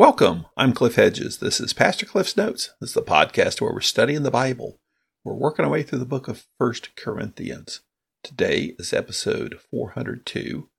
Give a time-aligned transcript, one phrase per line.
[0.00, 0.46] Welcome.
[0.56, 1.40] I'm Cliff Hedges.
[1.40, 2.70] This is Pastor Cliff's Notes.
[2.80, 4.78] This is the podcast where we're studying the Bible.
[5.24, 7.82] We're working our way through the book of First Corinthians.
[8.24, 10.70] Today is episode 402,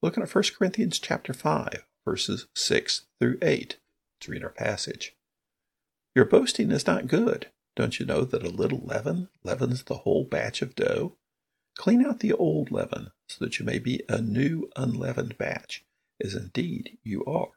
[0.00, 3.76] looking at 1 Corinthians chapter 5, verses 6 through 8.
[4.18, 5.14] Let's read our passage.
[6.14, 7.50] Your boasting is not good.
[7.76, 11.18] Don't you know that a little leaven leavens the whole batch of dough?
[11.76, 15.84] Clean out the old leaven, so that you may be a new unleavened batch,
[16.24, 17.50] as indeed you are.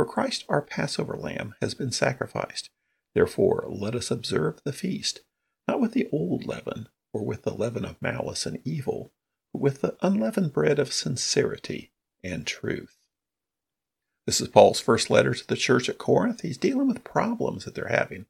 [0.00, 2.70] For Christ our Passover lamb has been sacrificed.
[3.12, 5.20] Therefore let us observe the feast,
[5.68, 9.12] not with the old leaven, or with the leaven of malice and evil,
[9.52, 11.92] but with the unleavened bread of sincerity
[12.24, 12.96] and truth.
[14.24, 16.40] This is Paul's first letter to the church at Corinth.
[16.40, 18.24] He's dealing with problems that they're having.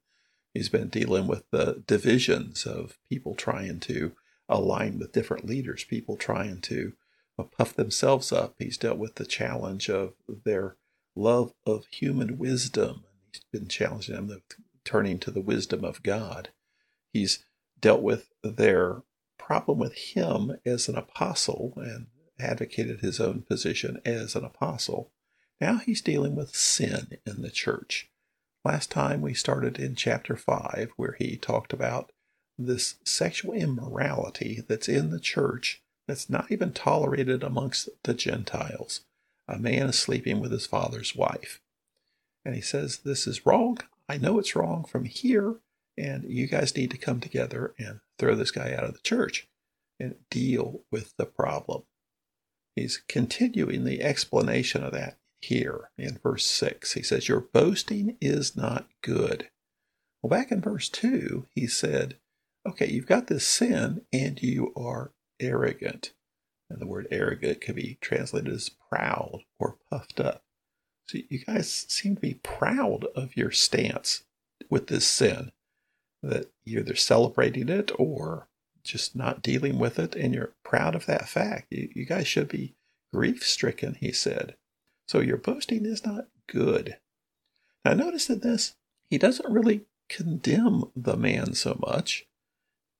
[0.53, 4.11] He's been dealing with the divisions of people trying to
[4.49, 6.95] align with different leaders, people trying to
[7.57, 8.55] puff themselves up.
[8.59, 10.75] He's dealt with the challenge of their
[11.15, 13.03] love of human wisdom.
[13.31, 14.41] He's been challenging them
[14.83, 16.49] turning to the wisdom of God.
[17.13, 17.43] He's
[17.79, 19.03] dealt with their
[19.37, 22.07] problem with him as an apostle and
[22.39, 25.11] advocated his own position as an apostle.
[25.59, 28.09] Now he's dealing with sin in the church.
[28.63, 32.11] Last time we started in chapter 5, where he talked about
[32.57, 39.01] this sexual immorality that's in the church that's not even tolerated amongst the Gentiles.
[39.51, 41.61] A man is sleeping with his father's wife.
[42.45, 43.77] And he says, This is wrong.
[44.07, 45.57] I know it's wrong from here,
[45.97, 49.47] and you guys need to come together and throw this guy out of the church
[49.99, 51.83] and deal with the problem.
[52.75, 56.93] He's continuing the explanation of that here in verse 6.
[56.93, 59.49] He says, Your boasting is not good.
[60.21, 62.15] Well, back in verse 2, he said,
[62.67, 66.13] okay, you've got this sin and you are arrogant.
[66.71, 70.43] And the word arrogant can be translated as proud or puffed up.
[71.05, 74.23] So you guys seem to be proud of your stance
[74.69, 75.51] with this sin,
[76.23, 78.47] that you're either celebrating it or
[78.83, 81.67] just not dealing with it, and you're proud of that fact.
[81.69, 82.75] You, you guys should be
[83.13, 84.55] grief stricken, he said.
[85.07, 86.97] So your boasting is not good.
[87.83, 88.75] Now, notice that this,
[89.09, 92.25] he doesn't really condemn the man so much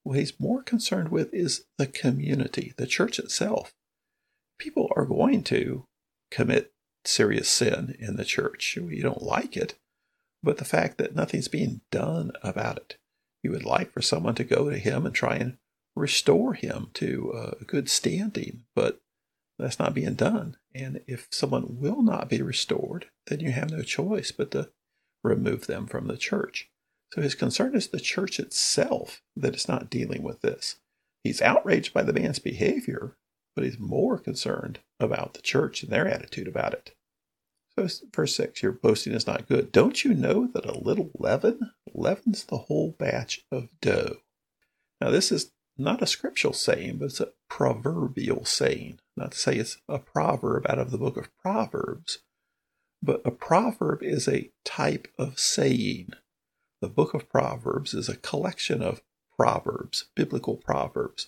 [0.03, 3.73] what he's more concerned with is the community, the church itself.
[4.57, 5.85] People are going to
[6.29, 6.71] commit
[7.05, 8.77] serious sin in the church.
[8.77, 9.75] You don't like it,
[10.43, 12.97] but the fact that nothing's being done about it.
[13.43, 15.57] You would like for someone to go to him and try and
[15.95, 18.99] restore him to a good standing, but
[19.59, 20.57] that's not being done.
[20.73, 24.69] And if someone will not be restored, then you have no choice but to
[25.23, 26.69] remove them from the church.
[27.13, 30.77] So his concern is the church itself that is not dealing with this.
[31.23, 33.17] He's outraged by the man's behavior,
[33.55, 36.95] but he's more concerned about the church and their attitude about it.
[37.77, 39.71] So, verse 6 your boasting is not good.
[39.71, 44.17] Don't you know that a little leaven leavens the whole batch of dough?
[44.99, 48.99] Now, this is not a scriptural saying, but it's a proverbial saying.
[49.17, 52.19] Not to say it's a proverb out of the book of Proverbs,
[53.01, 56.09] but a proverb is a type of saying
[56.81, 59.01] the book of Proverbs is a collection of
[59.37, 61.27] proverbs, biblical proverbs,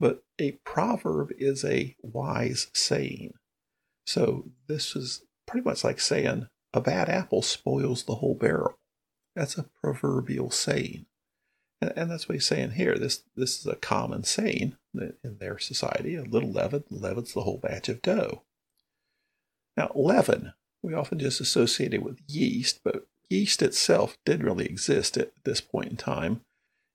[0.00, 3.34] but a proverb is a wise saying.
[4.06, 8.78] So this is pretty much like saying a bad apple spoils the whole barrel.
[9.36, 11.06] That's a proverbial saying.
[11.80, 12.96] And, and that's what he's saying here.
[12.96, 16.14] This this is a common saying in their society.
[16.16, 18.42] A little leaven leavens the whole batch of dough.
[19.76, 25.16] Now, leaven, we often just associate it with yeast, but yeast itself didn't really exist
[25.16, 26.40] at this point in time.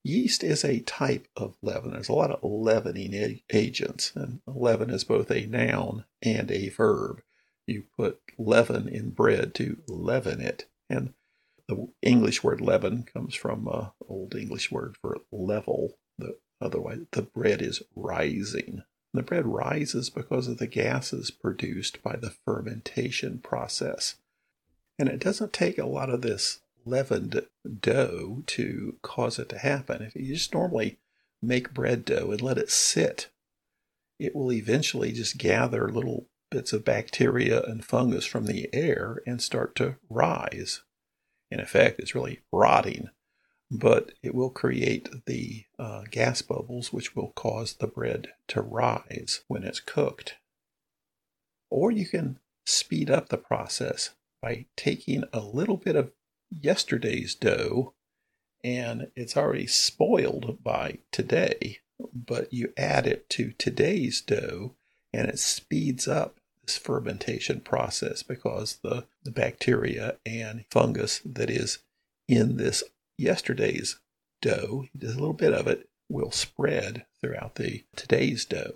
[0.04, 1.92] Yeast is a type of leaven.
[1.92, 7.22] There's a lot of leavening agents, and leaven is both a noun and a verb.
[7.68, 10.68] You put leaven in bread to leaven it.
[10.90, 11.14] And
[11.68, 15.98] the English word leaven comes from an old English word for level.
[16.18, 18.84] The, otherwise, the bread is rising.
[19.14, 24.16] The bread rises because of the gases produced by the fermentation process.
[25.00, 27.42] And it doesn't take a lot of this leavened
[27.80, 30.02] dough to cause it to happen.
[30.02, 31.00] If you just normally
[31.42, 33.30] make bread dough and let it sit,
[34.20, 39.42] it will eventually just gather little bits of bacteria and fungus from the air and
[39.42, 40.82] start to rise.
[41.50, 43.10] In effect, it's really rotting,
[43.72, 49.42] but it will create the uh, gas bubbles, which will cause the bread to rise
[49.48, 50.36] when it's cooked.
[51.70, 54.12] Or you can speed up the process
[54.42, 56.12] by taking a little bit of
[56.50, 57.94] yesterday's dough
[58.64, 61.80] and it's already spoiled by today,
[62.14, 64.76] but you add it to today's dough
[65.14, 71.80] and it speeds up this fermentation process because the, the bacteria and fungus that is
[72.28, 72.84] in this
[73.18, 74.00] yesterday's
[74.42, 78.74] dough, just a little bit of it, will spread throughout the today's dough.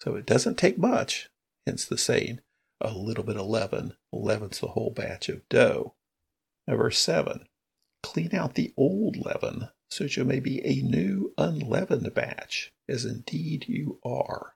[0.00, 1.30] So it doesn't take much,
[1.66, 2.40] hence the saying,
[2.80, 5.94] a little bit of leaven leavens the whole batch of dough.
[6.66, 7.46] Now, verse 7
[8.02, 13.04] Clean out the old leaven, so that you may be a new unleavened batch, as
[13.04, 14.54] indeed you are.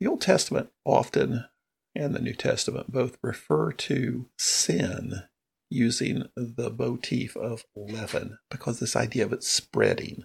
[0.00, 1.46] The Old Testament often
[1.94, 5.24] and the New Testament both refer to sin
[5.70, 10.24] using the motif of leaven because this idea of it spreading.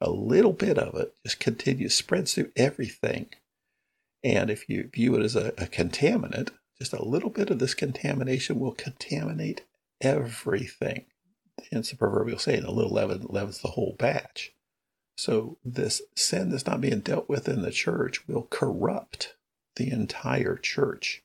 [0.00, 3.30] A little bit of it just continues, spreads through everything.
[4.24, 7.74] And if you view it as a, a contaminant, just a little bit of this
[7.74, 9.64] contamination will contaminate
[10.00, 11.06] everything.
[11.70, 14.52] Hence the proverbial saying, a little leaven leavens the whole batch.
[15.16, 19.36] So this sin that's not being dealt with in the church will corrupt
[19.76, 21.22] the entire church.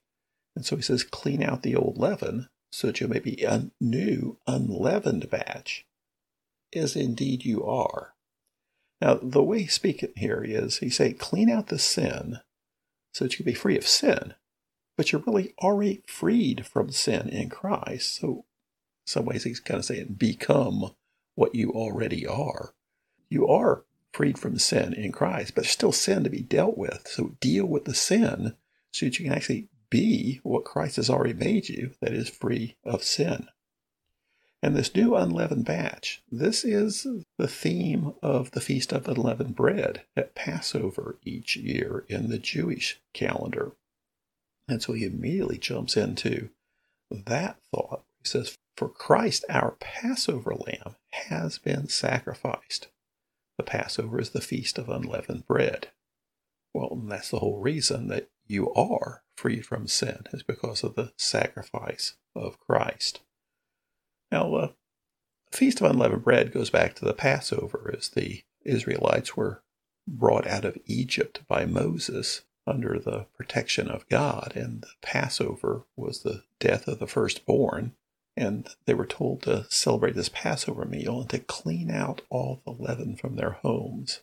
[0.56, 3.70] And so he says, clean out the old leaven so that you may be a
[3.82, 5.86] new unleavened batch,
[6.74, 8.14] as indeed you are.
[9.02, 12.40] Now, the way he's speaking here is he's saying, clean out the sin
[13.12, 14.34] so that you can be free of sin.
[14.98, 18.16] But you're really already freed from sin in Christ.
[18.16, 18.46] So,
[19.06, 20.92] some ways, he's kind of saying, become
[21.36, 22.74] what you already are.
[23.30, 27.08] You are freed from sin in Christ, but there's still sin to be dealt with.
[27.08, 28.56] So, deal with the sin
[28.92, 32.78] so that you can actually be what Christ has already made you, that is free
[32.84, 33.48] of sin.
[34.64, 40.04] And this new unleavened batch, this is the theme of the Feast of Unleavened Bread
[40.16, 43.72] at Passover each year in the Jewish calendar.
[44.68, 46.50] And so he immediately jumps into
[47.10, 48.04] that thought.
[48.20, 52.90] He says, For Christ, our Passover lamb, has been sacrificed.
[53.58, 55.88] The Passover is the Feast of Unleavened Bread.
[56.74, 61.14] Well, that's the whole reason that you are free from sin, is because of the
[61.18, 63.22] sacrifice of Christ.
[64.32, 64.68] Now, the uh,
[65.52, 69.64] Feast of Unleavened Bread goes back to the Passover as the Israelites were
[70.08, 76.22] brought out of Egypt by Moses under the protection of God, and the Passover was
[76.22, 77.94] the death of the firstborn.
[78.38, 82.72] And they were told to celebrate this Passover meal and to clean out all the
[82.72, 84.22] leaven from their homes.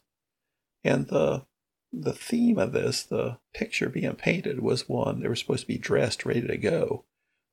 [0.83, 1.45] And the
[1.91, 5.79] the theme of this, the picture being painted, was one they were supposed to be
[5.79, 7.05] dressed, ready to go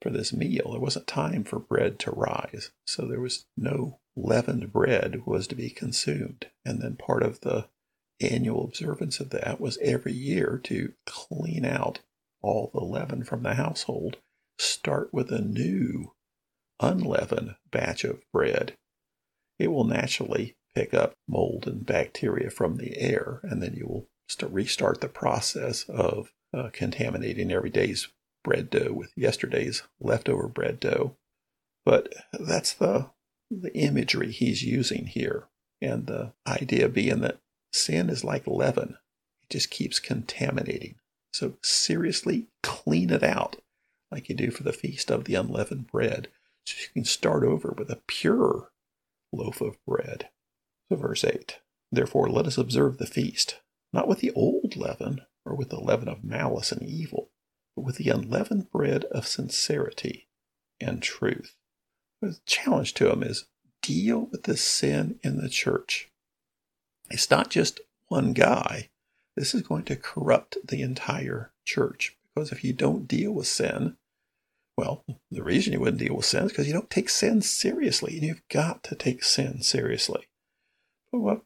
[0.06, 0.70] for this meal.
[0.72, 5.56] There wasn't time for bread to rise, so there was no leavened bread was to
[5.56, 6.46] be consumed.
[6.64, 7.70] And then part of the
[8.22, 12.02] annual observance of that was every year to clean out
[12.44, 14.18] all the leaven from the household,
[14.60, 16.14] start with a new
[16.80, 18.76] unleavened batch of bread.
[19.58, 24.08] It will naturally pick up mold and bacteria from the air, and then you will
[24.52, 28.08] restart the process of uh, contaminating every day's
[28.46, 31.18] bread dough with yesterday's leftover bread dough.
[31.84, 33.10] But that's the,
[33.52, 35.48] the imagery he's using here.
[35.82, 37.40] And the idea being that
[37.74, 38.98] sin is like leaven,
[39.44, 40.96] it just keeps contaminating.
[41.34, 43.58] So seriously clean it out
[44.12, 46.30] like you do for the feast of the unleavened bread,
[46.66, 48.70] so you can start over with a pure
[49.34, 50.30] loaf of bread.
[50.90, 51.60] So, verse 8
[51.92, 53.60] Therefore, let us observe the feast,
[53.92, 57.30] not with the old leaven, or with the leaven of malice and evil,
[57.76, 60.28] but with the unleavened bread of sincerity
[60.80, 61.56] and truth.
[62.22, 63.46] The challenge to him is
[63.82, 66.10] deal with the sin in the church.
[67.10, 68.90] It's not just one guy.
[69.36, 73.98] This is going to corrupt the entire church because if you don't deal with sin,
[74.78, 78.16] well, the reason you wouldn't deal with sin is because you don't take sin seriously,
[78.16, 80.28] and you've got to take sin seriously.
[81.12, 81.42] But what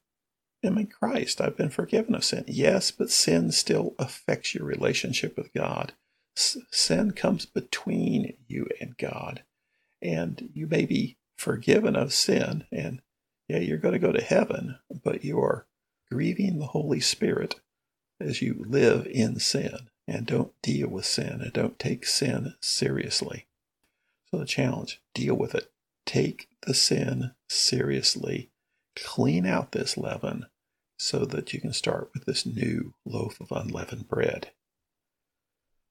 [0.63, 1.39] am in Christ?
[1.39, 2.43] I've been forgiven of sin.
[2.47, 5.93] Yes, but sin still affects your relationship with God
[6.39, 9.43] sin comes between you and God.
[10.01, 13.01] And you may be forgiven of sin, and
[13.47, 15.65] yeah, you're going to go to heaven, but you are
[16.09, 17.55] grieving the Holy Spirit
[18.19, 23.47] as you live in sin and don't deal with sin and don't take sin seriously.
[24.31, 25.71] So, the challenge deal with it.
[26.05, 28.49] Take the sin seriously.
[28.95, 30.45] Clean out this leaven
[30.97, 34.51] so that you can start with this new loaf of unleavened bread.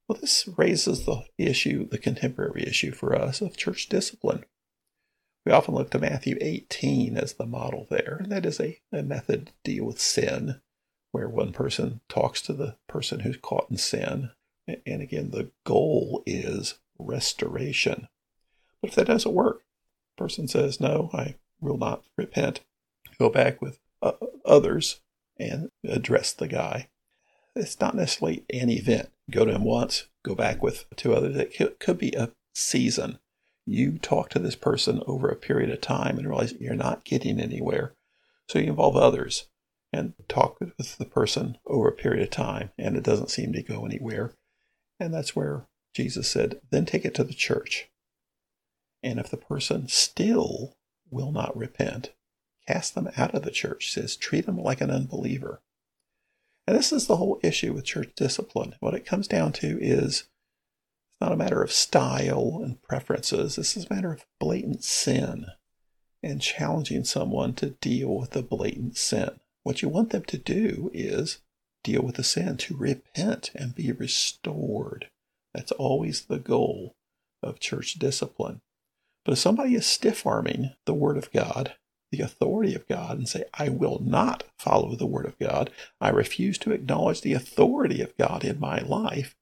[0.09, 4.47] Well, this raises the issue, the contemporary issue for us of church discipline.
[5.45, 9.03] We often look to Matthew 18 as the model there, and that is a, a
[9.03, 10.61] method to deal with sin,
[11.13, 14.31] where one person talks to the person who's caught in sin.
[14.67, 18.09] And again, the goal is restoration.
[18.81, 19.63] But if that doesn't work,
[20.17, 22.61] the person says, No, I will not repent,
[23.19, 24.13] go back with uh,
[24.45, 25.01] others
[25.39, 26.89] and address the guy.
[27.59, 31.37] It's not necessarily an event go to him once, go back with two others.
[31.37, 33.19] It could be a season.
[33.67, 37.39] You talk to this person over a period of time and realize you're not getting
[37.39, 37.93] anywhere.
[38.49, 39.49] So you involve others
[39.93, 43.63] and talk with the person over a period of time, and it doesn't seem to
[43.63, 44.33] go anywhere.
[44.99, 47.89] And that's where Jesus said, then take it to the church.
[49.03, 50.75] And if the person still
[51.11, 52.13] will not repent,
[52.67, 53.87] cast them out of the church.
[53.87, 55.61] He says, treat them like an unbeliever.
[56.69, 58.75] And this is the whole issue with church discipline.
[58.81, 63.57] What it comes down to is it's not a matter of style and preferences.
[63.57, 65.47] This is a matter of blatant sin
[66.23, 69.41] and challenging someone to deal with the blatant sin.
[69.63, 71.39] What you want them to do is
[71.83, 75.09] deal with the sin, to repent and be restored.
[75.55, 76.97] That's always the goal
[77.43, 78.61] of church discipline.
[79.25, 81.77] But if somebody is stiff arming the Word of God,
[82.11, 86.09] the authority of God, and say, I will not follow the Word of God, I
[86.11, 89.35] refuse to acknowledge the authority of God in my life,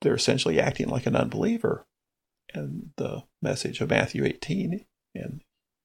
[0.00, 1.86] they're essentially acting like an unbeliever.
[2.54, 5.42] And the message of Matthew 18 and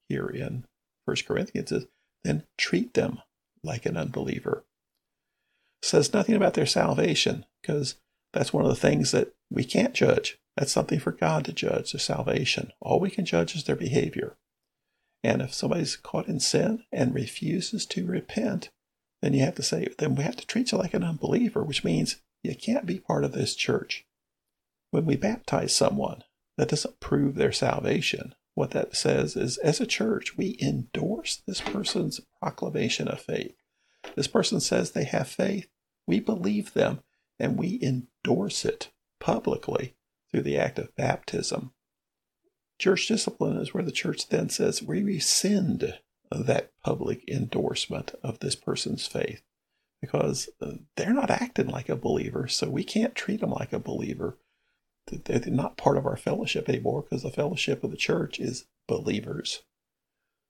[0.07, 0.65] here in
[1.05, 1.85] 1 Corinthians is
[2.23, 3.19] then treat them
[3.63, 4.65] like an unbeliever.
[5.81, 7.95] Says nothing about their salvation because
[8.31, 10.37] that's one of the things that we can't judge.
[10.55, 12.71] That's something for God to judge, their salvation.
[12.79, 14.37] All we can judge is their behavior.
[15.23, 18.69] And if somebody's caught in sin and refuses to repent,
[19.21, 21.83] then you have to say, then we have to treat you like an unbeliever, which
[21.83, 24.05] means you can't be part of this church.
[24.91, 26.23] When we baptize someone,
[26.57, 28.35] that doesn't prove their salvation.
[28.53, 33.55] What that says is, as a church, we endorse this person's proclamation of faith.
[34.15, 35.67] This person says they have faith.
[36.05, 37.01] We believe them
[37.39, 39.95] and we endorse it publicly
[40.29, 41.72] through the act of baptism.
[42.79, 45.99] Church discipline is where the church then says we rescind
[46.31, 49.43] that public endorsement of this person's faith
[50.01, 53.79] because uh, they're not acting like a believer, so we can't treat them like a
[53.79, 54.37] believer
[55.07, 59.63] they're not part of our fellowship anymore because the fellowship of the church is believers.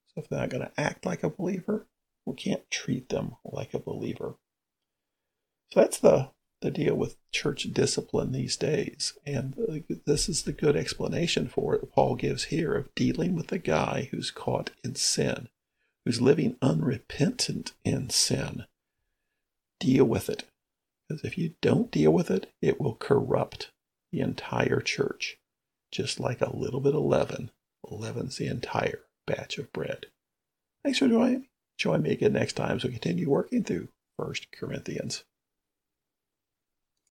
[0.07, 1.87] So if they're not going to act like a believer,
[2.25, 4.35] we can't treat them like a believer.
[5.71, 6.29] So that's the,
[6.63, 9.13] the deal with church discipline these days.
[9.25, 9.53] And
[10.05, 13.59] this is the good explanation for it that Paul gives here of dealing with a
[13.59, 15.49] guy who's caught in sin,
[16.05, 18.65] who's living unrepentant in sin.
[19.79, 20.45] Deal with it.
[21.07, 23.71] Because if you don't deal with it, it will corrupt
[24.11, 25.37] the entire church,
[25.91, 27.51] just like a little bit of leaven
[27.89, 30.05] leavens the entire batch of bread.
[30.83, 31.49] Thanks for joining me.
[31.77, 35.23] Join me again next time as we continue working through First Corinthians.